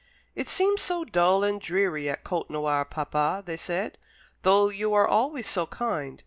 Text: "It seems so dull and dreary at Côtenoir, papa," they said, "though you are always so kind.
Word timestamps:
"It 0.33 0.49
seems 0.49 0.81
so 0.81 1.05
dull 1.05 1.43
and 1.43 1.61
dreary 1.61 2.09
at 2.09 2.23
Côtenoir, 2.23 2.89
papa," 2.89 3.43
they 3.45 3.55
said, 3.55 3.99
"though 4.41 4.69
you 4.71 4.95
are 4.95 5.07
always 5.07 5.47
so 5.47 5.67
kind. 5.67 6.19